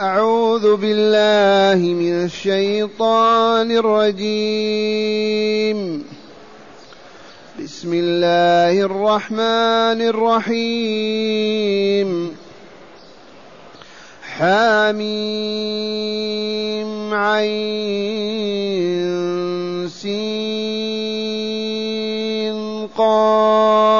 [0.00, 5.78] أعوذ بالله من الشيطان الرجيم.
[7.60, 10.00] بسم الله الرحمن
[10.56, 12.10] الرحيم.
[14.24, 15.10] حاميم
[17.14, 19.08] عين
[19.88, 21.28] سين
[22.96, 23.99] قاف.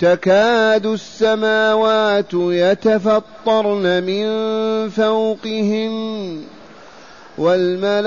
[0.00, 4.28] تكاد السماوات يتفطرن من
[4.88, 6.42] فوقهن
[7.38, 8.00] والملائكة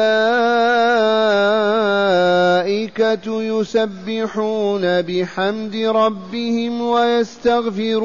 [3.42, 8.00] يسبحون بحمد ربهم ويستغفرون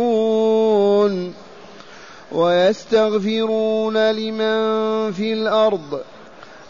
[2.32, 6.00] ويستغفرون لمن في الأرض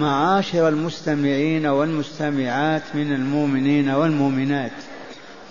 [0.00, 4.70] معاشر المستمعين والمستمعات من المؤمنين والمؤمنات.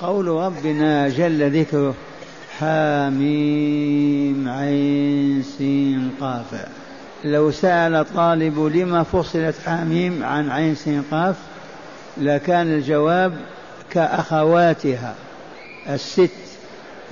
[0.02, 1.96] قول ربنا جل ذكره
[2.60, 6.66] حاميم عين سين قاف.
[7.24, 11.36] لو سأل طالب لما فصلت حاميم عن عين سين قاف
[12.18, 13.34] لكان الجواب
[13.92, 15.16] كأخواتها
[15.90, 16.30] الست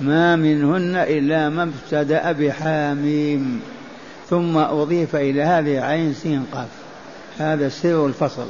[0.00, 3.60] ما منهن إلا ما ابتدأ بحاميم
[4.30, 6.87] ثم أضيف إلى هذه عين سين قاف.
[7.38, 8.46] هذا سر الفصل.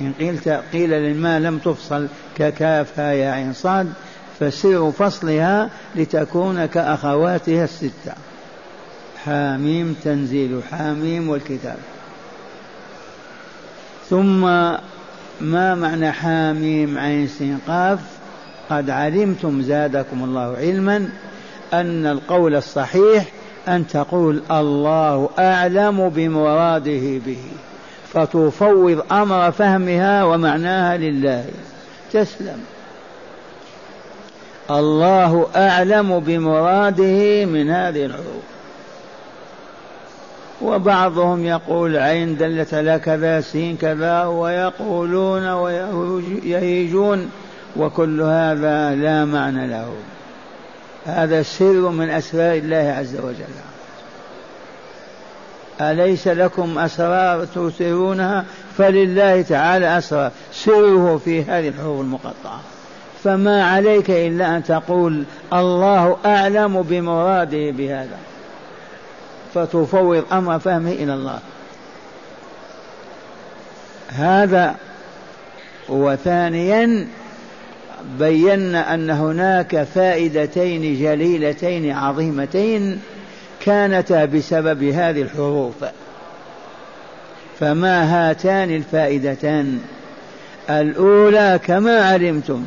[0.00, 2.06] إن قلت قيل لما لم تفصل
[2.36, 3.92] ككاف يا عين صاد
[4.40, 8.12] فسر فصلها لتكون كأخواتها الستة.
[9.24, 11.78] حاميم تنزيل حاميم والكتاب.
[14.10, 14.40] ثم
[15.40, 17.98] ما معنى حاميم عين سين قاف؟
[18.70, 21.08] قد علمتم زادكم الله علما
[21.72, 23.24] أن القول الصحيح
[23.68, 27.42] أن تقول الله أعلم بمراده به.
[28.12, 31.44] فتفوض أمر فهمها ومعناها لله.
[32.12, 32.60] تسلم.
[34.70, 38.44] الله أعلم بمراده من هذه الحروف.
[40.62, 47.30] وبعضهم يقول عين دلت على كذا سين كذا ويقولون ويهيجون
[47.76, 49.92] وكل هذا لا معنى له.
[51.06, 53.67] هذا سر من أسرار الله عز وجل.
[55.80, 58.44] أليس لكم أسرار تؤثرونها؟
[58.78, 60.30] فلله تعالى أسرار.
[60.52, 62.60] سره في هذه الحروف المقطعة.
[63.24, 68.18] فما عليك إلا أن تقول الله أعلم بمراده بهذا.
[69.54, 71.38] فتفوض أمر فهمه إلى الله.
[74.08, 74.76] هذا
[75.88, 77.06] وثانيا
[78.18, 83.00] بينا أن هناك فائدتين جليلتين عظيمتين
[83.68, 85.74] كانتا بسبب هذه الحروف.
[87.60, 89.80] فما هاتان الفائدتان؟
[90.70, 92.66] الأولى كما علمتم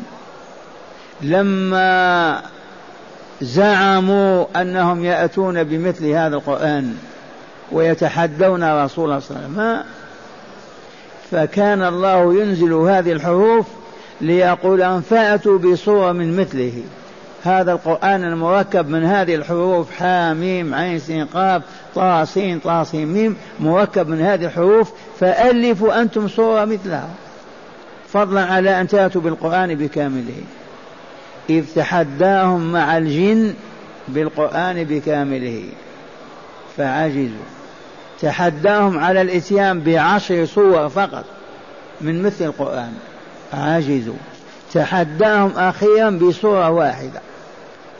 [1.21, 2.41] لما
[3.41, 6.95] زعموا أنهم يأتون بمثل هذا القرآن
[7.71, 9.83] ويتحدون رسول الله صلى الله عليه وسلم
[11.31, 13.65] فكان الله ينزل هذه الحروف
[14.21, 16.83] ليقول أن فأتوا بصورة من مثله.
[17.43, 21.61] هذا القرآن المركب من هذه الحروف حا ميم عين سين قاف
[21.95, 27.09] طا سين طا سين ميم مركب من هذه الحروف فألفوا أنتم صورة مثلها.
[28.13, 30.41] فضلا على أن تأتوا بالقرآن بكامله.
[31.49, 33.53] إذ تحداهم مع الجن
[34.07, 35.63] بالقرآن بكامله.
[36.77, 37.45] فعجزوا.
[38.21, 41.25] تحداهم على الإتيان بعشر صور فقط
[42.01, 42.93] من مثل القرآن.
[43.53, 44.15] عجزوا.
[44.73, 47.21] تحداهم أخيرا بصورة واحدة.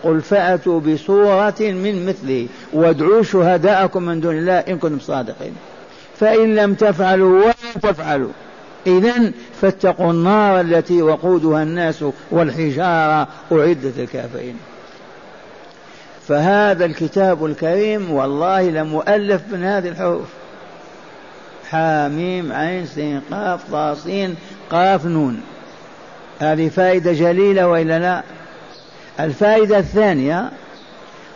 [0.03, 5.55] قل فأتوا بصورة من مثله وادعوا شهداءكم من دون الله إن كنتم صادقين.
[6.19, 8.31] فإن لم تفعلوا ولن تفعلوا.
[8.87, 9.31] إذا
[9.61, 14.55] فاتقوا النار التي وقودها الناس والحجارة أعدت الكافرين.
[16.27, 20.27] فهذا الكتاب الكريم والله لمؤلف من هذه الحروف.
[21.69, 24.35] حاميم عين سين قاف طاسين
[24.71, 25.41] قاف نون.
[26.39, 28.23] هذه فائدة جليلة وإلا لا؟
[29.19, 30.51] الفائدة الثانية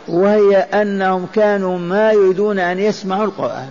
[0.08, 3.70] وهي أنهم كانوا ما يريدون أن يسمعوا القرآن.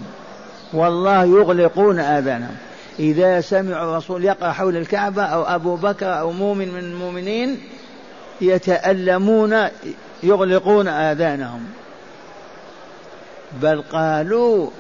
[0.73, 2.57] والله يغلقون آذانهم.
[2.99, 7.61] إذا سمعوا الرسول يقرأ حول الكعبة أو أبو بكر أو مؤمن من المؤمنين
[8.41, 9.69] يتألمون
[10.23, 11.67] يغلقون آذانهم.
[13.63, 14.71] بل قالوا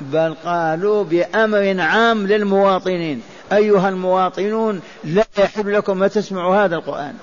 [0.00, 3.22] بل قالوا بأمر عام للمواطنين.
[3.52, 7.14] أيها المواطنون لا يحل لكم أن تسمعوا هذا القرآن.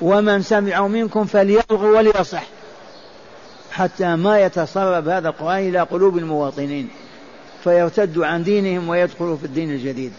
[0.00, 2.42] ومن سمعوا منكم فليلغوا وليصح.
[3.72, 6.88] حتى ما يتسرب هذا القرآن إلى قلوب المواطنين
[7.64, 10.12] فيرتدوا عن دينهم ويدخلوا في الدين الجديد.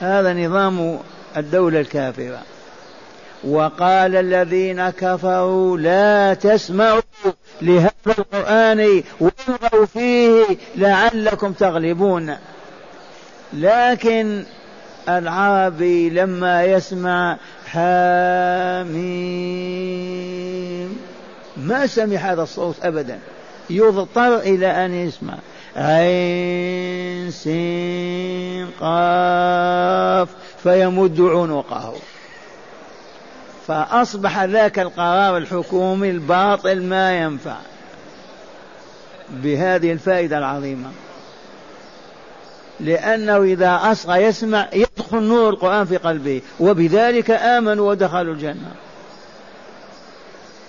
[0.00, 0.98] هذا نظام
[1.36, 2.38] الدولة الكافرة.
[3.44, 7.00] وقال الذين كفروا لا تسمعوا
[7.62, 10.44] لهذا القرآن والغوا فيه
[10.76, 12.36] لعلكم تغلبون.
[13.52, 14.44] لكن
[15.08, 17.36] العربي لما يسمع
[17.66, 19.08] حاميم
[21.56, 23.18] ما سمع هذا الصوت أبدا.
[23.70, 25.34] يضطر إلى أن يسمع.
[25.76, 30.28] عين سين قاف
[30.62, 31.94] فيمد عنقه.
[33.66, 37.56] فأصبح ذاك القرار الحكومي الباطل ما ينفع.
[39.30, 40.88] بهذه الفائدة العظيمة.
[42.80, 48.72] لأنه إذا أصغى يسمع يدخل نور القرآن في قلبه وبذلك آمنوا ودخلوا الجنة.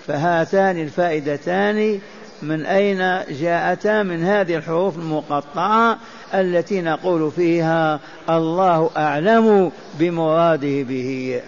[0.06, 2.00] فهاتان الفائدتان
[2.42, 5.98] من أين جاءتا؟ من هذه الحروف المقطعة
[6.34, 11.40] التي نقول فيها الله أعلم بمراده به.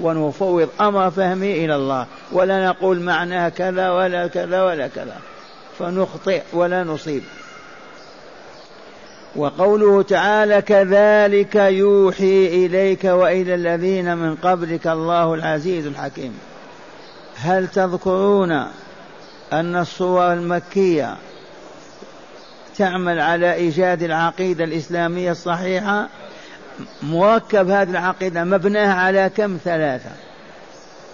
[0.00, 2.06] ونفوض أمر فهمي إلى الله.
[2.32, 5.16] ولا نقول معناها كذا ولا كذا ولا كذا.
[5.78, 7.22] فنخطئ ولا نصيب.
[9.36, 16.38] وقوله تعالى كذلك يوحي إليك وإلى الذين من قبلك الله العزيز الحكيم.
[17.36, 18.52] هل تذكرون
[19.52, 21.16] أن الصور المكية
[22.76, 26.08] تعمل على إيجاد العقيدة الإسلامية الصحيحة؟
[27.02, 30.10] مركب هذه العقيدة مبناها على كم ثلاثة؟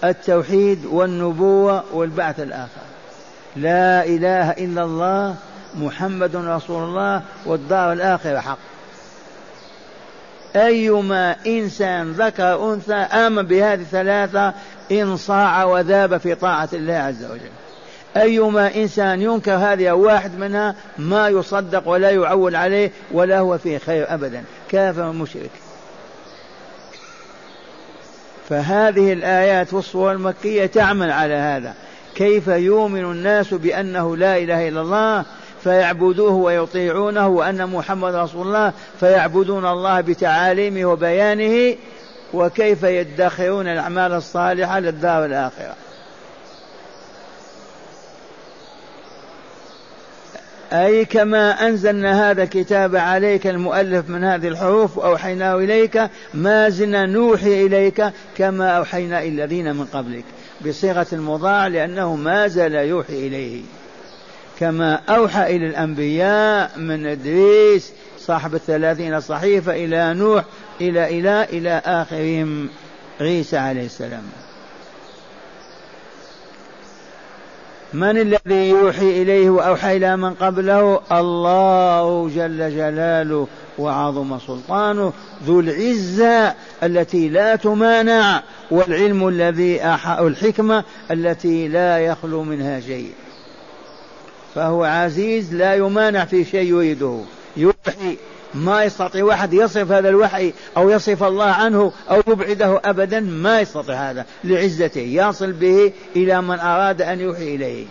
[0.04, 2.86] التوحيد والنبوة والبعث الآخر.
[3.56, 5.34] لا إله إلا الله
[5.74, 8.58] محمد رسول الله والدار الآخرة حق.
[10.56, 14.54] أيما إنسان ذكر أنثى آمن بهذه الثلاثة
[14.92, 17.50] انصاع وذاب في طاعة الله عز وجل.
[18.16, 24.14] أيما إنسان ينكر هذه واحد منها ما يصدق ولا يعول عليه ولا هو في خير
[24.14, 24.44] أبدا.
[24.68, 25.50] كافر مشرك
[28.48, 31.74] فهذه الآيات والصور المكية تعمل على هذا.
[32.14, 35.24] كيف يؤمن الناس بأنه لا إله إلا الله؟
[35.66, 41.76] فيعبدوه ويطيعونه وأن محمد رسول الله فيعبدون الله بتعاليمه وبيانه
[42.34, 45.74] وكيف يدخرون الأعمال الصالحة للدار الآخرة.
[50.72, 57.66] أي كما أنزلنا هذا الكتاب عليك المؤلف من هذه الحروف وأوحيناه إليك ما زلنا نوحي
[57.66, 58.04] إليك
[58.38, 60.24] كما أوحينا إلى الذين من قبلك.
[60.66, 63.62] بصيغة المضاع لأنه ما زال يوحي إليه.
[64.60, 70.44] كما أوحى إلى الأنبياء من إدريس صاحب الثلاثين صحيفة إلى نوح
[70.80, 72.68] إلى إلى إلى آخرهم
[73.20, 74.22] عيسى عليه السلام.
[77.94, 83.46] من الذي يوحي إليه وأوحى إلى من قبله؟ الله جل جلاله
[83.78, 85.12] وعظم سلطانه
[85.46, 93.12] ذو العزة التي لا تمانع والعلم الذي الحكمة التي لا يخلو منها شيء.
[94.56, 97.20] فهو عزيز لا يمانع في شيء يريده.
[97.56, 98.16] يوحي
[98.54, 104.10] ما يستطيع واحد يصف هذا الوحي أو يصف الله عنه أو يبعده أبدا ما يستطيع
[104.10, 105.00] هذا لعزته.
[105.00, 107.86] يصل به إلى من أراد أن يوحي إليه.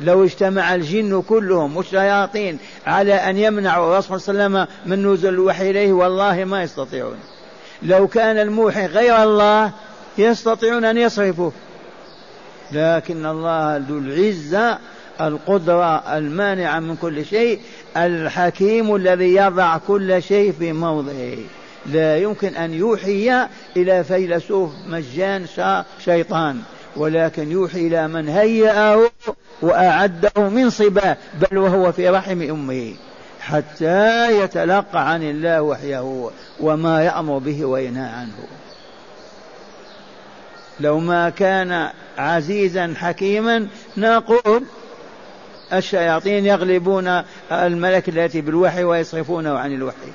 [0.00, 5.34] لو اجتمع الجن كلهم والشياطين على أن يمنعوا الرسول صلى الله عليه وسلم من نزول
[5.34, 7.16] الوحي إليه والله ما يستطيعون.
[7.82, 9.70] لو كان الموحي غير الله
[10.18, 11.50] يستطيعون أن يصرفوا
[12.72, 14.78] لكن الله ذو العزة
[15.22, 17.60] القدرة المانعة من كل شيء
[17.96, 21.36] الحكيم الذي يضع كل شيء في موضعه.
[21.86, 25.46] لا يمكن أن يوحي إلى فيلسوف مجان
[26.04, 26.60] شيطان
[26.96, 29.10] ولكن يوحي إلى من هيأه
[29.62, 32.94] وأعده من صباه بل وهو في رحم أمه.
[33.40, 38.46] حتى يتلقى عن الله وحيه وما يأمر به وينهى عنه.
[40.80, 44.62] لو ما كان عزيزا حكيما نقول
[45.72, 50.12] الشياطين يغلبون الملك التي بالوحي ويصرفونه عن الوحي.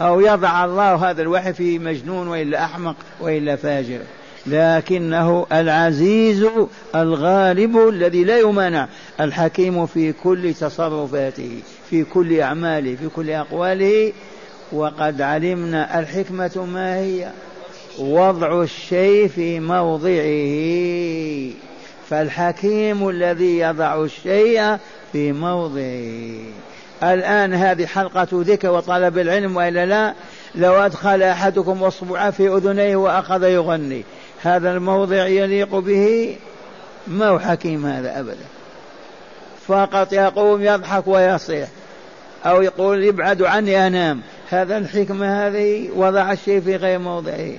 [0.00, 4.00] أو يضع الله هذا الوحي في مجنون وإلا أحمق وإلا فاجر.
[4.46, 6.46] لكنه العزيز
[6.94, 8.88] الغالب الذي لا يمانع.
[9.20, 11.58] الحكيم في كل تصرفاته
[11.90, 14.12] في كل أعماله في كل أقواله.
[14.72, 17.30] وقد علمنا الحكمة ما هي؟
[17.98, 21.71] وضع الشيء في موضعه.
[22.10, 24.76] فالحكيم الذي يضع الشيء
[25.12, 26.62] في موضعه.
[27.02, 30.14] الآن هذه حلقة ذكر وطلب العلم وإلا لا؟
[30.54, 34.04] لو أدخل أحدكم أصبعه في أذنيه وأخذ يغني
[34.42, 36.36] هذا الموضع يليق به؟
[37.06, 38.46] ما هو حكيم هذا أبدا.
[39.66, 41.68] فقط يقوم يضحك ويصيح
[42.46, 44.20] أو يقول ابعدوا عني أنام.
[44.50, 47.52] هذا الحكمة هذه وضع الشيء في غير موضعه.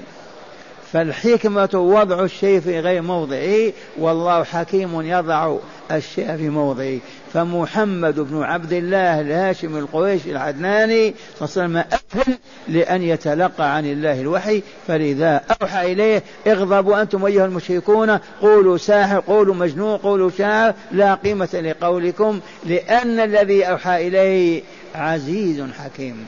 [0.94, 5.58] فالحكمة وضع الشيء في غير موضعه والله حكيم يضع
[5.92, 6.98] الشيء في موضعه.
[7.34, 14.22] فمحمد بن عبد الله الهاشمي القريشي العدناني صلى الله عليه وسلم لأن يتلقى عن الله
[14.22, 21.16] الوحي فلذا أوحى إليه اغضبوا أنتم أيها المشركون قولوا ساحر قولوا مجنون قولوا شاعر لا
[21.16, 24.62] قيمة لقولكم لأن الذي أوحى إليه
[24.96, 26.26] عزيز حكيم.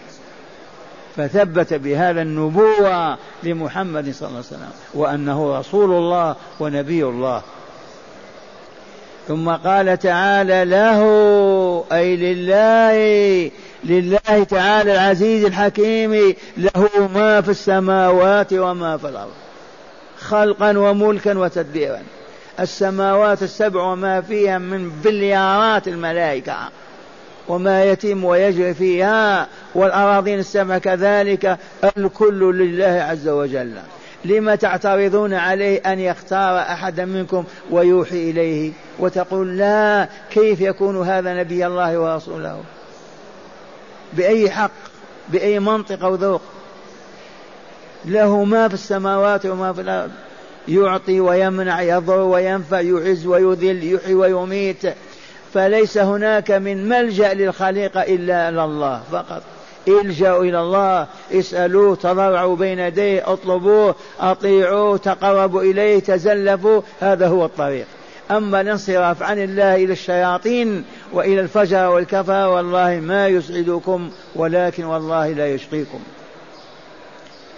[1.17, 7.41] فثبت بهذا النبوة لمحمد صلى الله عليه وسلم وأنه رسول الله ونبي الله.
[9.27, 10.99] ثم قال تعالى له
[11.91, 13.51] أي لله
[13.83, 19.31] لله تعالى العزيز الحكيم له ما في السماوات وما في الأرض.
[20.19, 22.03] خلقا وملكا وتدبيرا.
[22.59, 26.57] السماوات السبع وما فيها من بليارات الملائكة.
[27.47, 31.57] وما يتم ويجري فيها والأراضين السبع كذلك
[31.97, 33.73] الكل لله عز وجل.
[34.25, 41.67] لم تعترضون عليه أن يختار أحدا منكم ويوحي إليه وتقول لا كيف يكون هذا نبي
[41.67, 42.63] الله ورسوله؟
[44.13, 44.71] بأي حق
[45.29, 46.41] بأي منطق أو ذوق؟
[48.05, 50.11] له ما في السماوات وما في الأرض.
[50.67, 54.83] يعطي ويمنع يضر وينفع يعز ويذل يحيي ويميت.
[55.55, 59.41] فليس هناك من ملجأ للخليقة إلا إلى الله فقط.
[59.87, 67.85] الجأوا إلى الله اسألوه تضرعوا بين يديه اطلبوه أطيعوه تقربوا إليه تزلفوا هذا هو الطريق.
[68.31, 70.83] أما الانصراف عن الله إلى الشياطين
[71.13, 75.99] وإلى الفجر والكفى والله ما يسعدكم ولكن والله لا يشقيكم.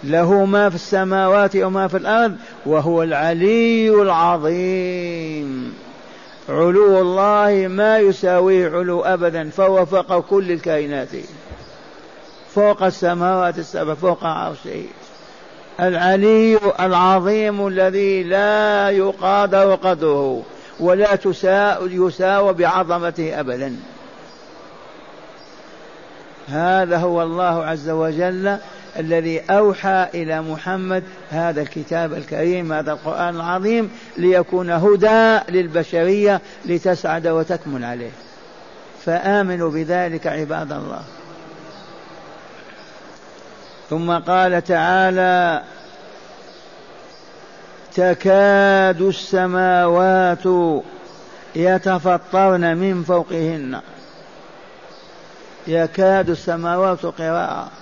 [0.04, 2.36] له ما في السماوات وما في الأرض
[2.66, 5.87] وهو العلي العظيم.
[6.48, 11.08] علو الله ما يساويه علو أبدا فهو فوق كل الكائنات.
[12.54, 14.84] فوق السماوات السبع فوق عرشه.
[15.80, 20.42] العلي العظيم الذي لا يقادر قدره
[20.80, 21.14] ولا
[21.82, 23.76] يساوى بعظمته أبدا.
[26.48, 28.56] هذا هو الله عز وجل
[28.98, 37.84] الذي أوحى إلى محمد هذا الكتاب الكريم هذا القرآن العظيم ليكون هدى للبشرية لتسعد وتكمل
[37.84, 38.10] عليه.
[39.04, 41.02] فآمنوا بذلك عباد الله.
[43.90, 45.62] ثم قال تعالى
[47.94, 50.44] تكاد السماوات
[51.56, 53.80] يتفطرن من فوقهن.
[55.66, 57.77] يكاد السماوات قراءة.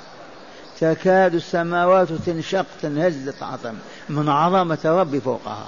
[0.80, 3.74] تكاد السماوات تنشق تنهز تعظم
[4.08, 5.66] من عظمة رب فوقها.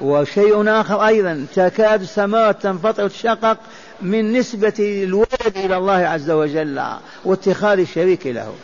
[0.00, 3.58] وشيء آخر أيضا تكاد السماوات تنفطر وتشقق
[4.02, 6.82] من نسبة الولد إلى الله عز وجل
[7.24, 8.54] واتخاذ الشريك له.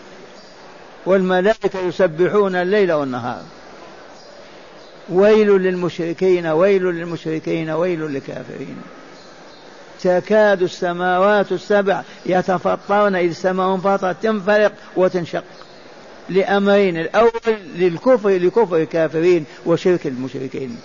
[1.06, 3.42] والملائكة يسبحون الليل والنهار.
[5.08, 8.76] ويل للمشركين ويل للمشركين ويل للكافرين.
[10.02, 15.44] تكاد السماوات السبع يتفطرن إذ السماء انفطرت تنفرق وتنشق.
[16.28, 17.30] لأمرين الأول
[17.76, 20.76] للكفر لكفر الكافرين وشرك المشركين.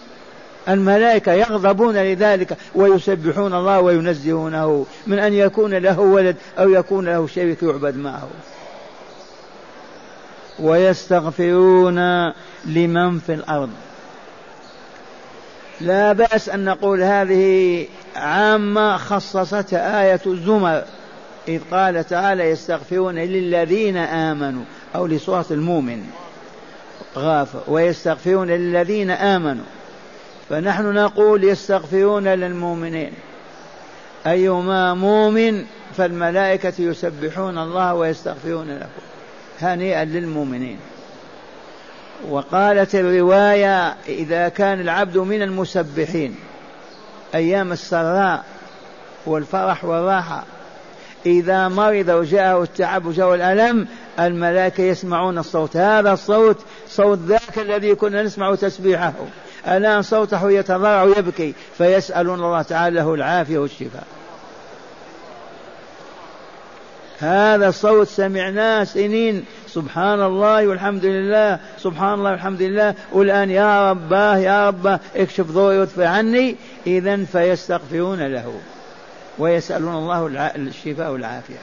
[0.70, 7.64] الملائكة يغضبون لذلك ويسبحون الله وينزهونه من أن يكون له ولد أو يكون له شريك
[7.64, 8.28] يعبد معه.
[10.60, 12.00] ويستغفرون
[12.66, 13.70] لمن في الأرض.
[15.82, 17.86] لا بأس أن نقول هذه
[18.16, 20.84] عامة خصصتها آية الزمر.
[21.48, 24.64] إذ قال تعالى يستغفرون للذين آمنوا.
[24.96, 26.04] أو لسورة المؤمن.
[27.18, 29.66] غافر ويستغفرون للذين آمنوا.
[30.50, 33.14] فنحن نقول يستغفرون للمؤمنين.
[34.28, 35.66] أيما مؤمن
[35.98, 38.88] فالملائكة يسبحون الله ويستغفرون له.
[39.62, 40.78] هنيئا للمؤمنين.
[42.30, 46.36] وقالت الرواية إذا كان العبد من المسبحين
[47.36, 48.44] أيام السراء
[49.26, 50.44] والفرح والراحة
[51.26, 53.88] إذا مرض وجاءه التعب وجاءه الألم
[54.20, 55.78] الملائكة يسمعون الصوت.
[55.78, 59.14] هذا الصوت صوت ذاك الذي كنا نسمع تسبيحه.
[59.68, 64.04] الآن صوته يتضرع ويبكي فيسألون الله تعالى له العافية والشفاء.
[67.24, 69.46] هذا الصوت سمعناه سنين.
[69.68, 71.60] سبحان الله والحمد لله.
[71.78, 72.96] سبحان الله والحمد لله.
[73.12, 76.56] والآن يا رباه يا رباه اكشف ضوئي وادفع عني.
[76.88, 78.54] إذا فيستغفرون له.
[79.40, 81.62] ويسألون الله الشفاء والعافية.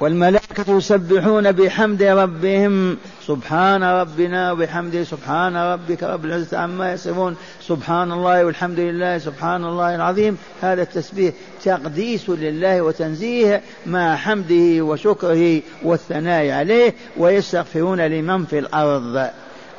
[0.00, 2.96] والملائكة يسبحون بحمد ربهم.
[3.26, 5.04] سبحان ربنا وبحمده.
[5.04, 7.36] سبحان ربك رب العزة عما يصفون.
[7.60, 9.18] سبحان الله والحمد لله.
[9.18, 10.38] سبحان الله العظيم.
[10.62, 11.34] هذا التسبيح.
[11.64, 19.30] تقديس لله وتنزيه مع حمده وشكره والثناء عليه ويستغفرون لمن في الأرض.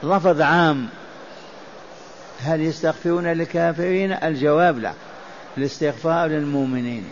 [0.03, 0.87] لفظ عام.
[2.39, 4.93] هل يستغفرون للكافرين؟ الجواب لا.
[5.57, 7.03] الاستغفار للمؤمنين.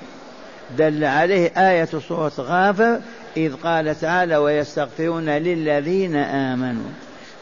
[0.77, 2.99] دل عليه آية سورة غافر
[3.37, 6.91] إذ قال تعالى ويستغفرون للذين آمنوا.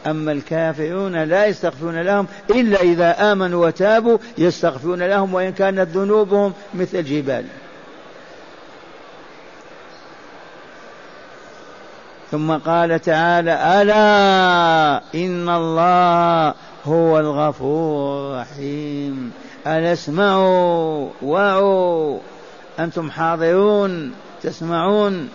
[0.08, 6.98] أما الكافرون لا يستغفرون لهم إلا إذا آمنوا وتابوا يستغفرون لهم وإن كانت ذنوبهم مثل
[6.98, 7.46] الجبال.
[12.32, 16.54] ثم قال تعالى ألا إن الله
[16.86, 19.32] هو الغفور الرحيم.
[19.68, 22.20] ألا اسمعوا وعوا
[22.80, 24.14] أنتم حاضرون
[24.44, 25.30] تسمعون.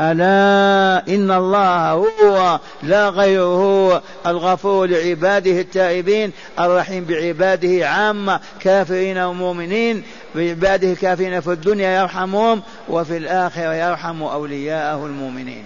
[0.00, 10.02] ألا إن الله هو لا غيره هو الغفور لعباده التائبين الرحيم بعباده عامة كافرين ومؤمنين
[10.34, 15.64] بعباده الكافرين في الدنيا يرحمهم وفي الآخرة يرحم أولياءه المؤمنين.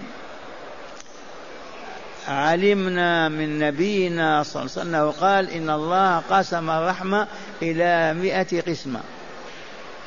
[2.27, 7.27] علمنا من نبينا صلى الله عليه وسلم قال إن الله قسم الرحمة
[7.61, 8.99] إلى مئة قسمة.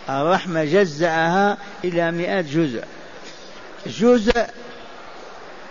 [0.09, 2.85] الرحمة جزأها إلى مئة جزء.
[3.89, 4.47] جزء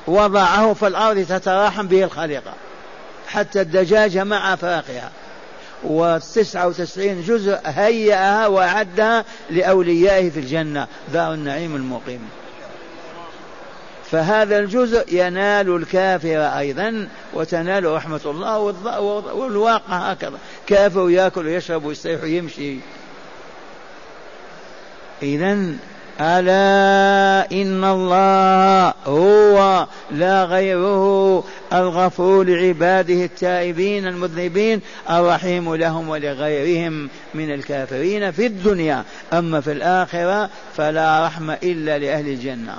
[0.08, 2.54] وضعه في الأرض تتراحم به الخليقة
[3.28, 5.12] حتى الدجاجة مع فاقها
[5.84, 12.30] وتسعة وتسعين جزء هيأها وأعدها لأوليائه في الجنة دار النعيم المقيم.
[14.12, 18.60] فهذا الجزء ينال الكافر أيضا وتنال رحمة الله
[19.34, 20.38] والواقع هكذا.
[20.68, 22.78] كافر يأكل ويشرب ويستريح ويمشي.
[25.24, 25.76] إذا
[26.22, 38.32] ألا إن الله هو لا غيره الغفور لعباده التائبين المذنبين الرحيم لهم ولغيرهم من الكافرين
[38.32, 39.04] في الدنيا.
[39.34, 42.76] أما في الآخرة فلا رحمة إلا لأهل الجنة.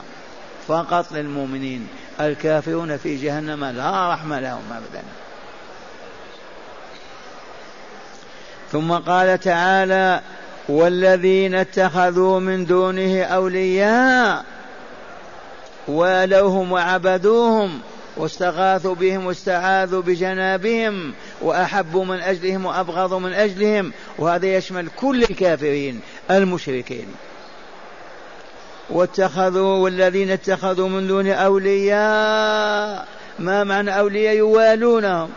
[0.68, 1.88] فقط للمؤمنين.
[2.20, 5.03] الكافرون في جهنم لا رحمة لهم أبدا.
[8.72, 10.20] ثم قال تعالى
[10.68, 14.44] والذين اتخذوا من دونه أولياء
[15.88, 17.81] والوهم وعبدوهم
[18.16, 26.00] واستغاثوا بهم واستعاذوا بجنابهم وأحبوا من أجلهم وأبغضوا من أجلهم وهذا يشمل كل الكافرين
[26.31, 27.07] المشركين.
[28.90, 35.31] واتخذوا والذين اتخذوا من دون أولياء ما معنى أولياء؟ يوالونهم.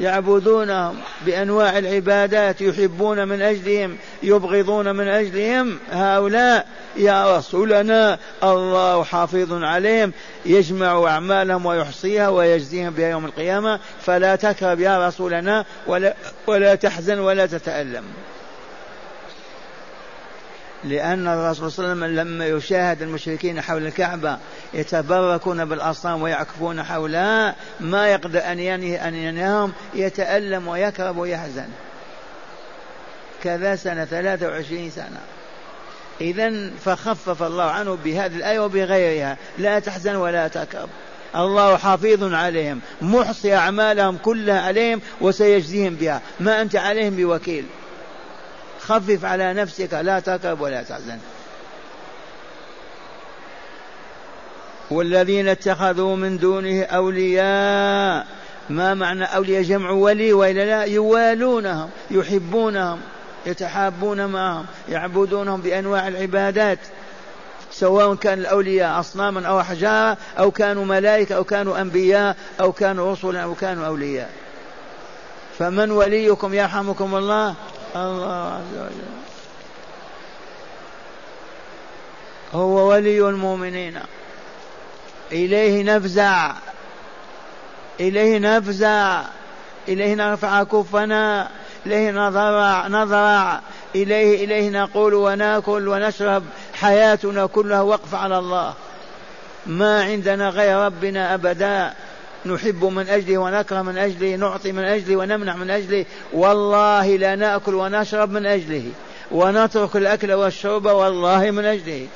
[0.00, 5.78] يعبدونهم بأنواع العبادات يحبون من أجلهم يبغضون من أجلهم.
[5.90, 10.12] هؤلاء يا رسولنا الله حافظ عليهم
[10.46, 13.80] يجمع أعمالهم ويحصيها ويجزيهم بها يوم القيامة.
[14.02, 16.14] فلا تكرب يا رسولنا ولا
[16.46, 18.04] ولا تحزن ولا تتألم.
[20.84, 24.38] لأن الرسول صلى الله عليه وسلم لما يشاهد المشركين حول الكعبة
[24.74, 31.68] يتبركون بالأصنام ويعكفون حولها ما يقدر أن ينهي أن ينهاهم يتألم ويكرب ويحزن.
[33.42, 35.20] كذا سنة ثلاثة وعشرين سنة.
[36.20, 39.36] إذا فخفف الله عنه بهذه الآية وبغيرها.
[39.58, 40.88] لا تحزن ولا تكرب.
[41.36, 46.20] الله حافظ عليهم محصي أعمالهم كلها عليهم وسيجزيهم بها.
[46.40, 47.64] ما أنت عليهم بوكيل.
[48.88, 51.18] خفف على نفسك لا تكرب ولا تحزن.
[54.90, 58.26] والذين اتخذوا من دونه أولياء
[58.70, 63.00] ما معنى أولياء؟ جمع ولي وإلا لا يوالونهم يحبونهم
[63.46, 66.78] يتحابون معهم يعبدونهم بأنواع العبادات
[67.72, 73.40] سواء كان الأولياء أصناما أو أحجارا أو كانوا ملائكة أو كانوا أنبياء أو كانوا رسلا
[73.40, 74.30] أو كانوا أولياء.
[75.58, 77.54] فمن وليكم يرحمكم الله؟
[77.96, 79.14] الله عز وجل.
[82.54, 84.00] هو ولي المؤمنين.
[85.32, 86.52] إليه نفزع.
[88.00, 89.22] إليه نفزع.
[89.88, 91.48] إليه نرفع كفنا.
[91.86, 93.60] إليه نضرع نضرع.
[93.94, 96.44] إليه إليه نقول ونأكل ونشرب.
[96.74, 98.74] حياتنا كلها وقف على الله.
[99.66, 101.94] ما عندنا غير ربنا أبدا.
[102.46, 106.04] نحب من أجله ونكره من أجله نعطي من أجله ونمنع من أجله.
[106.32, 108.84] والله لا نأكل ونشرب من أجله.
[109.32, 112.06] ونترك الأكل والشرب والله من أجله.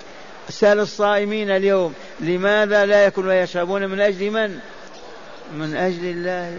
[0.48, 4.58] سأل الصائمين اليوم لماذا لا يأكل ويشربون من أجل من؟
[5.54, 6.54] من أجل الله.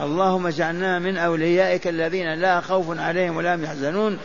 [0.00, 4.18] اللهم اجعلنا من أوليائك الذين لا خوف عليهم ولا هم يحزنون.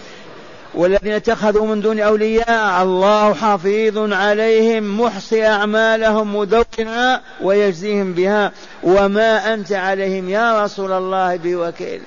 [0.73, 8.51] والذين اتخذوا من دون أولياء الله حفيظ عليهم محصي أعمالهم مدونها ويجزيهم بها.
[8.84, 12.01] وما أنت عليهم يا رسول الله بوكيل.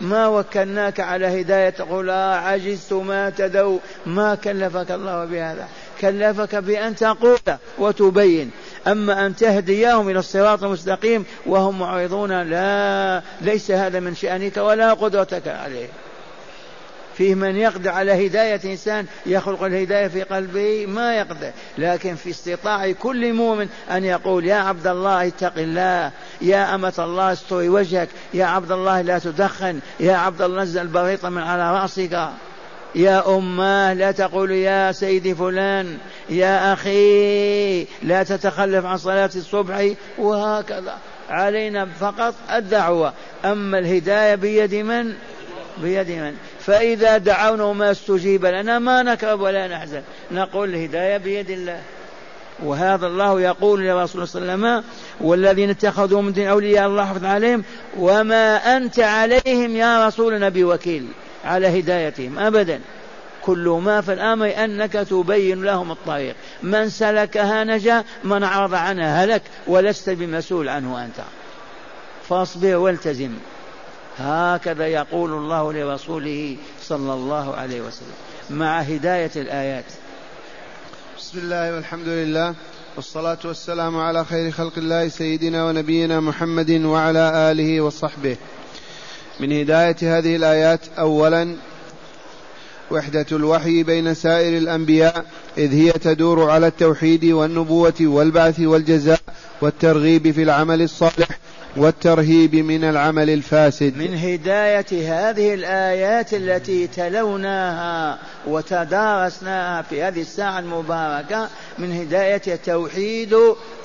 [0.00, 5.68] ما وكلناك على هداية تقول آه عجزت ما تدوا ما كلفك الله بهذا.
[6.00, 7.38] كلفك بأن تقول
[7.78, 8.50] وتبين.
[8.86, 15.48] أما أن تهديهم إلى الصراط المستقيم وهم معرضون لا ليس هذا من شأنك ولا قدرتك
[15.48, 15.88] عليه.
[17.16, 21.50] فيه من يقدر على هداية إنسان يخلق الهداية في قلبه ما يقدر.
[21.78, 26.10] لكن في استطاع كل مؤمن أن يقول يا عبد الله اتق الله.
[26.40, 28.08] يا أمة الله استوي وجهك.
[28.34, 29.80] يا عبد الله لا تدخن.
[30.00, 32.28] يا عبد الله نزل البريط من على رأسك.
[32.94, 35.98] يا أماه لا تقول يا سيدي فلان.
[36.28, 39.90] يا أخي لا تتخلف عن صلاة الصبح.
[40.18, 40.98] وهكذا.
[41.30, 43.12] علينا فقط الدعوة.
[43.44, 45.14] أما الهداية بيد من؟
[45.82, 46.34] بيد من.
[46.66, 50.02] فإذا دعونا وما استجيب لنا ما نكرب ولا نحزن.
[50.30, 51.80] نقول الهداية بيد الله.
[52.62, 57.24] وهذا الله يقول لرسول صلى الله عليه وسلم والذين اتخذوا من دين أولياء الله حفظ
[57.24, 57.64] عليهم
[57.98, 61.08] وما أنت عليهم يا رسولنا بوكيل
[61.44, 62.80] على هدايتهم أبدا.
[63.42, 66.34] كل ما في الأمر أنك تبين لهم الطريق.
[66.62, 71.16] من سلكها نجا من أعرض عنها هلك ولست بمسؤول عنه أنت.
[72.28, 73.30] فاصبر والتزم.
[74.18, 78.14] هكذا يقول الله لرسوله صلى الله عليه وسلم
[78.50, 79.84] مع هداية الآيات.
[81.18, 82.54] بسم الله والحمد لله
[82.96, 88.36] والصلاة والسلام على خير خلق الله سيدنا ونبينا محمد وعلى آله وصحبه.
[89.40, 91.56] من هداية هذه الآيات أولا
[92.90, 95.24] وحدة الوحي بين سائر الأنبياء
[95.58, 99.20] إذ هي تدور على التوحيد والنبوة والبعث والجزاء
[99.60, 101.28] والترغيب في العمل الصالح
[101.76, 103.96] والترهيب من العمل الفاسد.
[103.96, 113.36] من هداية هذه الآيات التي تلوناها وتدارسناها في هذه الساعة المباركة من هداية توحيد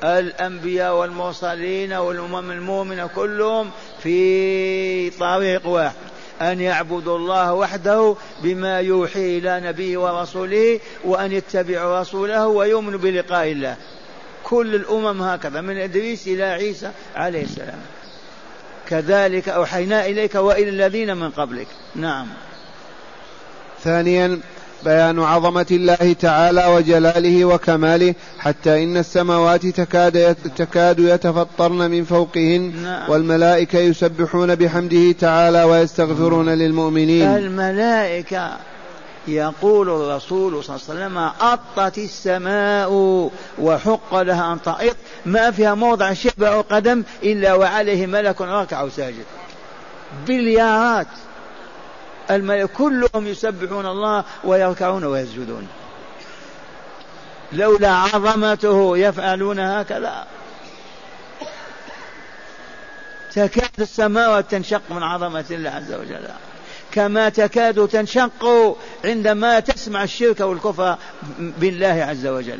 [0.03, 3.69] الأنبياء والمرسلين والأمم المؤمنة كلهم
[4.03, 5.95] في طريق واحد
[6.41, 13.75] أن يعبدوا الله وحده بما يوحي إلى نبيه ورسوله وأن يتبعوا رسوله ويؤمنوا بلقاء الله.
[14.49, 17.79] كل الأمم هكذا من إدريس إلى عيسى عليه السلام.
[18.89, 21.67] كذلك أوحينا إليك وإلى الذين من قبلك.
[21.95, 22.27] نعم.
[23.83, 24.39] ثانيا
[24.85, 33.09] بيان عظمة الله تعالى وجلاله وكماله حتى إن السماوات تكاد تكاد يتفطرن من فوقهن نعم.
[33.09, 37.27] والملائكة يسبحون بحمده تعالى ويستغفرون للمؤمنين.
[37.27, 38.57] الملائكة
[39.27, 42.91] يقول الرسول صلى الله عليه وسلم أطت السماء
[43.59, 49.25] وحق لها أن تأط ما فيها موضع شبع قدم إلا وعليه ملك راكع ساجد
[50.27, 51.07] بليارات.
[52.31, 55.67] الملك كلهم يسبحون الله ويركعون ويسجدون.
[57.51, 60.27] لولا عظمته يفعلون هكذا.
[63.33, 66.27] تكاد السماوات تنشق من عظمة الله عز وجل.
[66.91, 70.97] كما تكاد تنشق عندما تسمع الشرك والكفر
[71.39, 72.59] بالله عز وجل.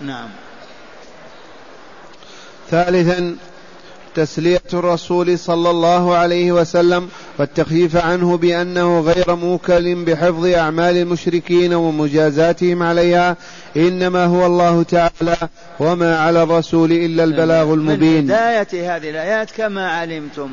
[0.00, 0.28] نعم.
[2.70, 3.36] ثالثا
[4.14, 12.82] تسلية الرسول صلى الله عليه وسلم والتخفيف عنه بأنه غير موكل بحفظ أعمال المشركين ومجازاتهم
[12.82, 13.36] عليها
[13.76, 15.36] إنما هو الله تعالى
[15.80, 18.20] وما على الرسول إلا البلاغ المبين.
[18.20, 20.50] من بداية هذه الآيات كما علمتم.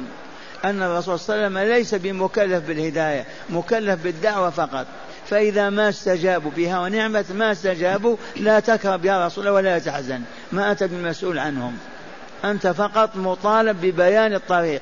[0.63, 4.85] أن الرسول صلى الله عليه وسلم ليس بمكلف بالهداية مكلف بالدعوة فقط.
[5.29, 10.21] فإذا ما استجابوا بها ونعمة ما استجابوا لا تكرب يا رسول الله ولا تحزن.
[10.51, 11.77] ما أنت بمسؤول عنهم.
[12.45, 14.81] أنت فقط مطالب ببيان الطريق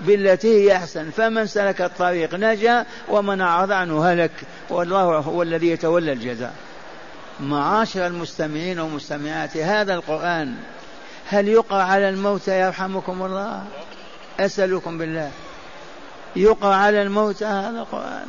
[0.00, 1.10] بالتي هي أحسن.
[1.10, 4.30] فمن سلك الطريق نجا ومن أعرض عنه هلك.
[4.70, 6.54] والله هو الذي يتولى الجزاء.
[7.40, 10.54] معاشر المستمعين والمستمعات هذا القرآن
[11.28, 13.64] هل يقرأ على الموتى يرحمكم الله؟
[14.40, 15.30] أسألكم بالله.
[16.36, 18.26] يقرأ على الموتى هذا القرآن.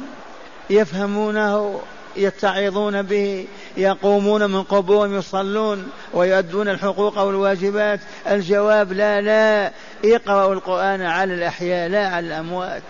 [0.69, 1.81] يفهمونه
[2.15, 7.99] يتعظون به يقومون من قبورهم يصلون ويؤدون الحقوق والواجبات.
[8.27, 9.71] الجواب لا لا.
[10.05, 12.81] اقرأوا القرآن على الأحياء لا على الأموات.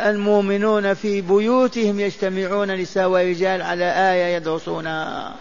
[0.00, 5.34] المؤمنون في بيوتهم يجتمعون نساء ورجال على آية يدرسونها.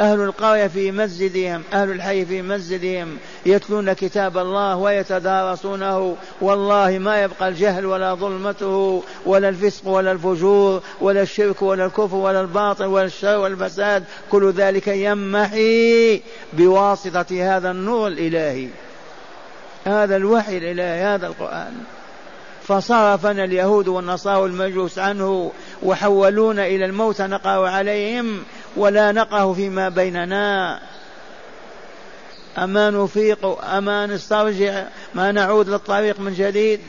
[0.00, 6.16] أهل القرية في مسجدهم أهل الحي في مسجدهم يتلون كتاب الله ويتدارسونه.
[6.40, 12.40] والله ما يبقى الجهل ولا ظلمته ولا الفسق ولا الفجور ولا الشرك ولا الكفر ولا
[12.40, 14.04] الباطل ولا الشر والفساد.
[14.30, 16.20] كل ذلك يمحي
[16.52, 18.68] بواسطة هذا النور الإلهي.
[19.84, 21.74] هذا الوحي الإلهي هذا القرآن.
[22.68, 25.52] فصرفنا اليهود والنصارى والمجوس عنه
[25.82, 28.42] وحولونا إلى الموت نقع عليهم.
[28.76, 30.80] ولا نقه فيما بيننا.
[32.58, 34.84] أما نفيق أما نسترجع
[35.14, 36.80] ما نعود للطريق من جديد.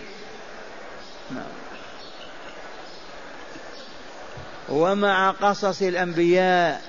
[4.70, 6.82] ومع قصص الأنبياء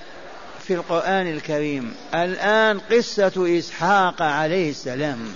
[0.67, 1.95] في القرآن الكريم.
[2.15, 5.35] الآن قصة إسحاق عليه السلام.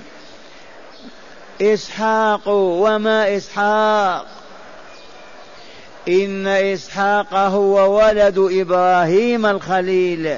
[1.63, 4.27] إسحاق وما إسحاق؟
[6.09, 10.37] إن إسحاق هو ولد إبراهيم الخليل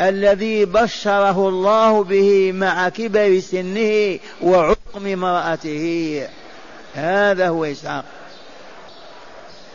[0.00, 6.26] الذي بشره الله به مع كبر سنه وعقم امرأته.
[6.94, 8.04] هذا هو إسحاق.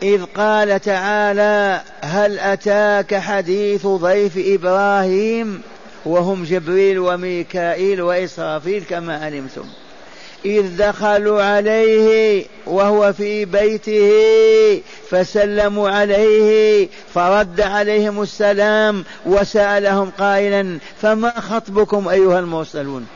[0.03, 5.61] إذ قال تعالى هل أتاك حديث ضيف إبراهيم؟
[6.05, 9.65] وهم جبريل وميكائيل وإسرافيل كما علمتم.
[10.47, 22.07] إذ دخلوا عليه وهو في بيته فسلموا عليه فرد عليهم السلام وسألهم قائلا فما خطبكم
[22.07, 23.07] أيها المرسلون؟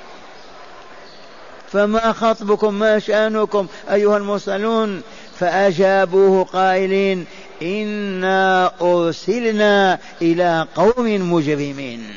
[1.72, 5.02] فما خطبكم؟ ما شأنكم أيها المرسلون؟
[5.40, 7.26] فأجابوه قائلين
[7.62, 12.10] إنا أرسلنا إلى قوم مجرمين.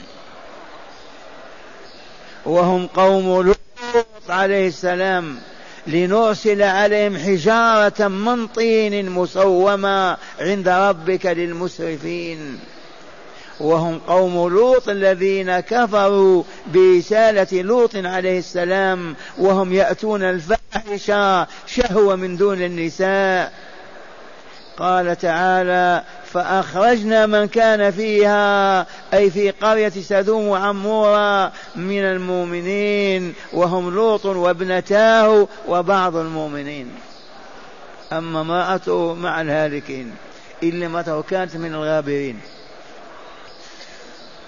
[2.47, 3.57] وهم قوم لوط
[4.29, 5.39] عليه السلام
[5.87, 12.59] لنرسل عليهم حجارة من طين مسومة عند ربك للمسرفين.
[13.61, 22.63] وهم قوم لوط الذين كفروا برسالة لوط عليه السلام وهم يأتون الفاحشة شهوة من دون
[22.63, 23.53] النساء.
[24.77, 26.03] قال تعالى
[26.35, 36.17] فأخرجنا من كان فيها أي في قرية سدوم وعمورة من المؤمنين وهم لوط وابنتاه وبعض
[36.17, 36.93] المؤمنين.
[38.13, 40.15] أما امرأته مع الهالكين
[40.63, 42.41] إلا امرأته كانت من الغابرين.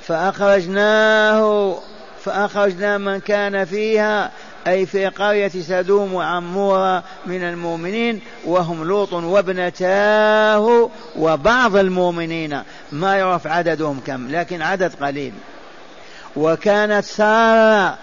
[0.02, 1.78] فأخرجناه
[2.24, 4.30] فأخرجنا من كان فيها
[4.66, 12.62] أي في قرية سدوم وعمورة من المؤمنين وهم لوط وابنتاه وبعض المؤمنين.
[12.92, 15.32] ما يعرف عددهم كم لكن عدد قليل.
[16.36, 17.98] وكانت سارة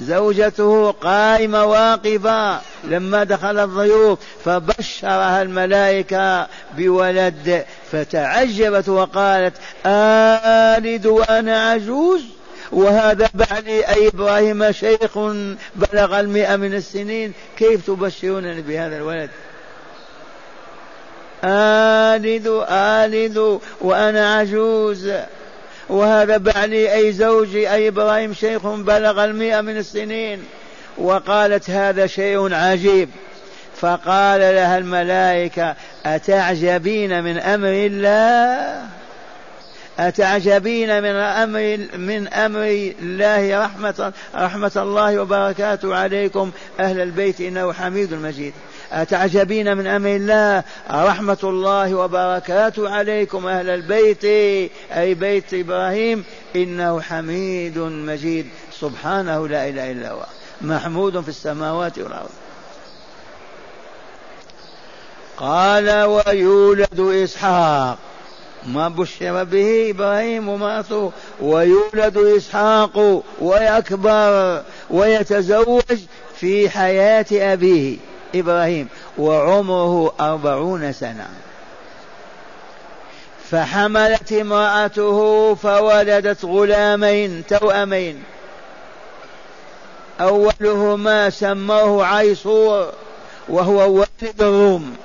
[0.00, 12.22] زوجته قائمة واقفة لما دخل الضيوف فبشرها الملائكة بولد فتعجبت وقالت آلد وأنا عجوز؟
[12.72, 15.18] وهذا بعلي أي إبراهيم شيخ
[15.74, 17.32] بلغ المئة من السنين.
[17.58, 19.30] كيف تبشرونني بهذا الولد؟
[21.44, 25.10] آلد آلد وأنا عجوز.
[25.88, 30.44] وهذا بعلي أي زوجي أي إبراهيم شيخ بلغ المئة من السنين.
[30.98, 33.08] وقالت هذا شيء عجيب.
[33.80, 35.74] فقال لها الملائكة
[36.06, 39.01] أتعجبين من أمر الله؟
[39.98, 46.50] أتعجبين من أمر من أمر الله رحمة رحمة الله وبركاته عليكم
[46.80, 48.52] أهل البيت إنه حميد مجيد.
[48.92, 54.24] أتعجبين من أمر الله رحمة الله وبركاته عليكم أهل البيت.
[54.92, 56.24] أي بيت إبراهيم
[56.56, 58.46] إنه حميد مجيد.
[58.80, 60.24] سبحانه لا إله إلا هو.
[60.60, 62.30] محمود في السماوات والأرض.
[65.36, 67.98] قال ويولد إسحاق.
[68.66, 75.98] ما بشر به إبراهيم وماته ويولد إسحاق ويكبر ويتزوج
[76.36, 77.96] في حياة أبيه
[78.34, 81.28] إبراهيم وعمره أربعون سنة.
[83.50, 88.22] فحملت امرأته فولدت غلامين توأمين.
[90.20, 92.92] أولهما سموه عيصور
[93.48, 94.96] وهو والد الروم.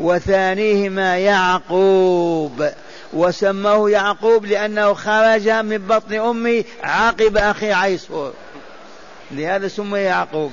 [0.00, 2.68] وثانيهما يعقوب.
[3.12, 8.32] وسماه يعقوب لأنه خرج من بطن أمه عقب أخي عيسور
[9.30, 10.52] لهذا سمي يعقوب.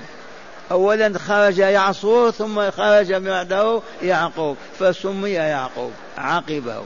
[0.72, 4.58] أولا خرج يعصور ثم خرج بعده يعقوب.
[4.80, 6.84] فسمي يعقوب عقبه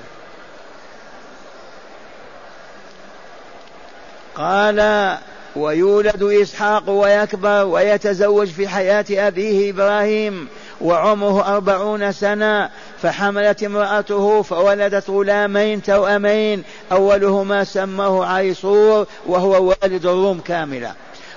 [4.36, 5.17] قال
[5.56, 10.48] ويولد إسحاق ويكبر ويتزوج في حياة أبيه إبراهيم.
[10.82, 12.70] وعمره أربعون سنة
[13.02, 20.94] فحملت امرأته فولدت غلامين توأمين أولهما سماه عيصور وهو والد الروم كاملة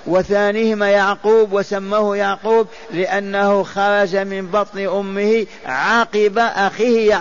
[0.07, 7.21] وثانيهما يعقوب وسماه يعقوب لأنه خرج من بطن أمه عقب أخيه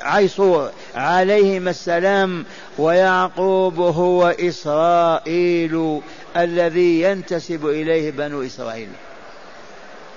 [0.00, 2.44] عيصور عليهما السلام.
[2.78, 6.00] ويعقوب هو إسرائيل
[6.36, 8.88] الذي ينتسب إليه بنو إسرائيل.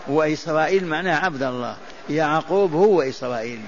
[0.07, 1.75] وإسرائيل معناه عبد الله.
[2.09, 3.59] يعقوب هو إسرائيل.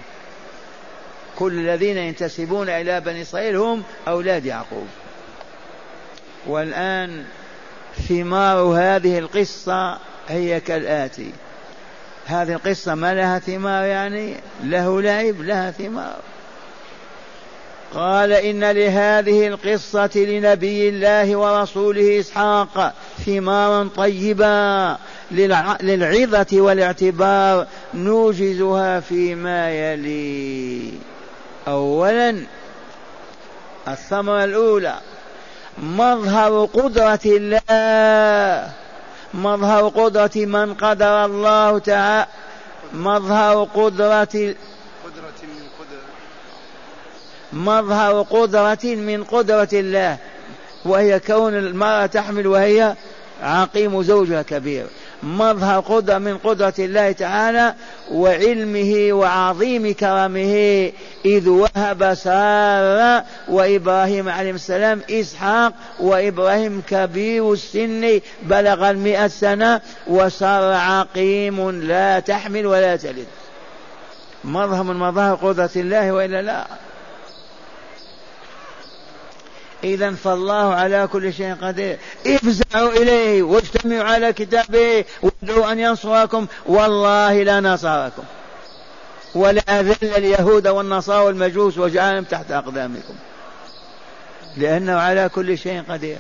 [1.39, 4.88] كل الذين ينتسبون إلى بني إسرائيل هم أولاد يعقوب.
[6.47, 7.26] والآن
[8.10, 9.97] ثمار هذه القصة
[10.30, 11.32] هي كالآتي.
[12.26, 16.19] هذه القصة ما لها ثمار يعني؟ له لعب لها ثمار.
[17.93, 22.93] قال إن لهذه القصة لنبي الله ورسوله إسحاق
[23.26, 24.97] ثمارا طيبة
[25.32, 30.92] للعظة والاعتبار نوجزها فيما يلي.
[31.68, 32.44] أولا
[33.88, 34.96] الثمرة الأولى
[35.78, 38.72] مظهر قدرة الله.
[39.34, 42.28] مظهر قدرة من قدر الله تعالى
[42.94, 44.56] مظهر قدرة
[47.54, 50.18] مظهر قدرة من قدرة الله.
[50.86, 52.96] وهي كون المرأة تحمل وهي
[53.44, 54.86] عقيم زوجها كبير.
[55.23, 57.73] مظهر قدرة من قدرة الله تعالى
[58.12, 60.91] وعلمه وعظيم كرمه
[61.25, 71.71] إذ وهب سارة وإبراهيم عليه السلام إسحاق وإبراهيم كبير السن بلغ المئة سنة وصار عقيم
[71.71, 73.27] لا تحمل ولا تلد.
[74.43, 76.67] مظهر من مظاهر قدرة الله وإلا لا.
[79.84, 81.98] إذا فالله على كل شيء قدير.
[82.28, 86.48] افزعوا إليه واجتمعوا على كتابه وادعوا أن ينصركم.
[86.66, 88.24] والله لا نصركم.
[89.36, 93.16] ولا أذل اليهود والنصارى والمجوس وجعلهم تحت أقدامكم.
[94.58, 96.18] لأنه على كل شيء قدير.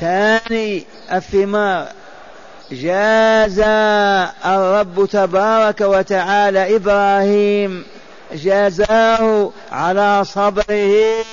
[0.00, 1.88] ثاني الثمار.
[2.72, 3.58] جاز
[4.44, 7.84] الرب تبارك وتعالى إبراهيم
[8.34, 11.24] جازاه على صبره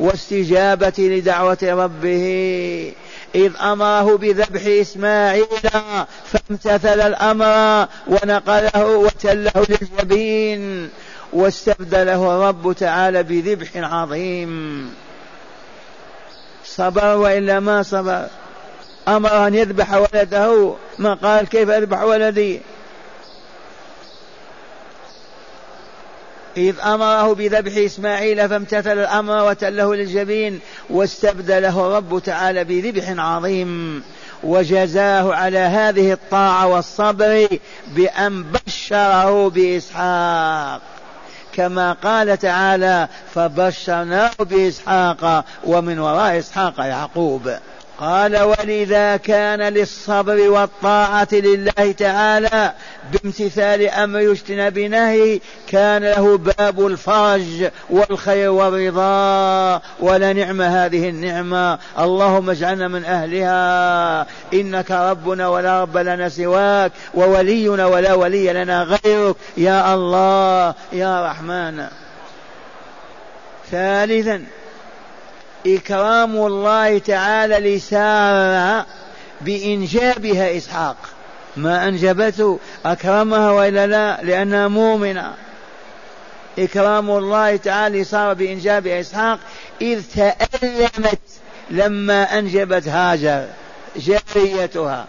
[0.00, 2.92] واستجابة لدعوة ربه.
[3.34, 5.46] إذ أمره بذبح إسماعيل
[6.32, 10.90] فامتثل الأمر ونقله وتله للجبين.
[11.32, 14.94] واستبدله الرب تعالى بذبح عظيم.
[16.64, 18.26] صبر وإلا ما صبر.
[19.08, 22.60] أمر أن يذبح ولده ما قال كيف أذبح ولدي؟
[26.56, 30.60] إذ أمره بذبح إسماعيل فامتثل الأمر وتله للجبين
[30.90, 34.02] واستبدله الرب تعالى بذبح عظيم.
[34.42, 37.48] وجزاه على هذه الطاعة والصبر
[37.86, 40.80] بأن بشره بإسحاق.
[41.54, 47.52] كما قال تعالى فبشرناه بإسحاق ومن وراء إسحاق يعقوب.
[48.02, 52.72] قال ولذا كان للصبر والطاعة لله تعالى
[53.12, 61.78] بامتثال أمر واجتناب نهي كان له باب الفرج والخير والرضا ولنعم هذه النعمة.
[61.98, 64.26] اللهم اجعلنا من أهلها.
[64.54, 69.36] إنك ربنا ولا رب لنا سواك وولينا ولا ولي لنا غيرك.
[69.56, 71.86] يا الله يا رحمن.
[73.70, 74.44] ثالثا
[75.66, 78.86] إكرام الله تعالى لسارة
[79.40, 80.96] بإنجابها إسحاق.
[81.56, 85.32] ما أنجبته أكرمها وإلا لا لأنها مؤمنة.
[86.58, 89.38] إكرام الله تعالى لسارة بإنجاب إسحاق
[89.82, 91.20] إذ تألمت
[91.70, 93.46] لما أنجبت هاجر
[93.96, 95.06] جاريتها.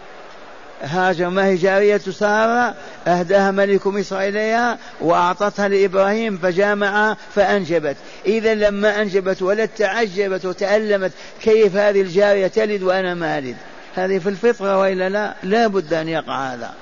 [0.84, 2.74] هاجر ما هي جارية سارة؟
[3.06, 7.96] أهداها ملك مصر إليها وأعطتها لإبراهيم فجامع فأنجبت.
[8.26, 11.12] إذا لما أنجبت ولد تعجبت وتألمت
[11.42, 13.56] كيف هذه الجارية تلد وأنا ما ألد؟
[13.96, 16.74] هذه في الفطرة وإلا لا؟ لا بد أن يقع هذا.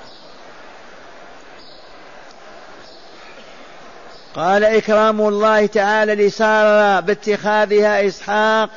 [4.34, 8.70] قال إكرام الله تعالى لسارة باتخاذها إسحاق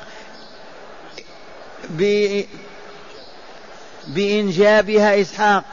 [4.07, 5.63] بإنجابها إسحاق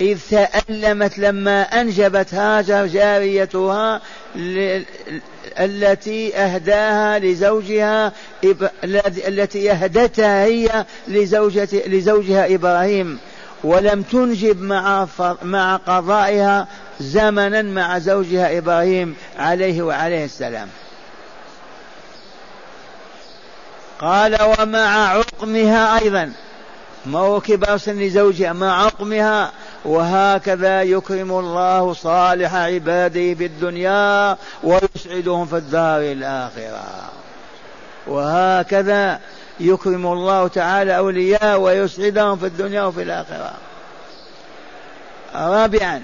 [0.00, 4.00] إذ تألمت لما أنجبت هاجر جاريتها
[5.58, 8.12] التي أهداها لزوجها
[9.28, 13.18] التي أهدتها هي لزوجة لزوجها إبراهيم.
[13.64, 15.06] ولم تنجب مع
[15.42, 16.68] مع قضائها
[17.00, 20.68] زمنا مع زوجها إبراهيم عليه وعليه السلام.
[24.00, 26.32] قال ومع عقمها أيضا.
[27.06, 29.52] ما هو كبار سن زوجها مع عقمها.
[29.84, 37.10] وهكذا يكرم الله صالح عباده في الدنيا ويسعدهم في الدار الآخرة.
[38.06, 39.20] وهكذا
[39.60, 43.52] يكرم الله تعالى أولياء ويسعدهم في الدنيا وفي الآخرة.
[45.34, 46.02] رابعا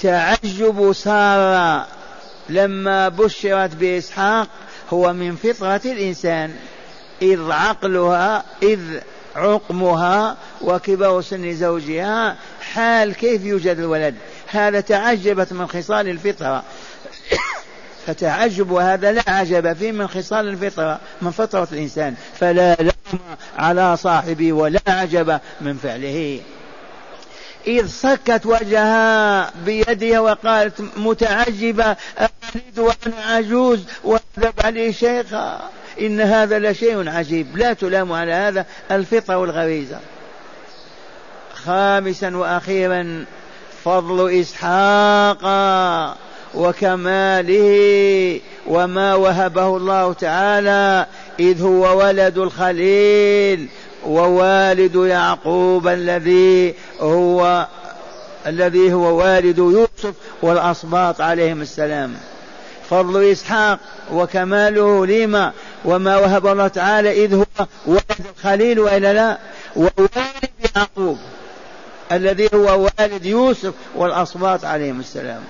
[0.00, 1.86] تعجب سارة
[2.48, 4.48] لما بشرت بإسحاق
[4.92, 6.56] هو من فطرة الإنسان.
[7.22, 8.80] إذ عقلها إذ
[9.36, 12.36] عقمها وكبر سن زوجها
[12.72, 14.14] حال كيف يوجد الولد؟
[14.46, 16.62] هذا تعجبت من خصال الفطرة.
[18.06, 22.14] فتعجب هذا لا عجب فيه من خصال الفطرة من فطرة الإنسان.
[22.40, 23.20] فلا لوم
[23.56, 26.40] على صاحبه ولا عجب من فعله.
[27.66, 35.70] إذ صكت وجهها بيدها وقالت متعجبة أريد وأنا عجوز وأذب علي شيخا.
[36.00, 37.56] إن هذا لشيء عجيب.
[37.56, 39.98] لا تلام على هذا الفطرة والغريزة.
[41.54, 43.24] خامسا وأخيرا
[43.84, 45.44] فضل إسحاق
[46.54, 51.06] وكماله وما وهبه الله تعالى
[51.40, 53.68] إذ هو ولد الخليل
[54.06, 57.66] ووالد يعقوب الذي هو
[58.46, 62.14] الذي هو والد يوسف والأصباط عليهم السلام.
[62.90, 63.78] فضل إسحاق
[64.12, 65.52] وكماله لما
[65.84, 67.44] وما وهب الله تعالى إذ هو
[67.86, 69.38] ولد الخليل وإلا لا.
[69.76, 71.18] ووالد يعقوب
[72.12, 75.42] الذي هو والد يوسف والأصباط عليهم السلام.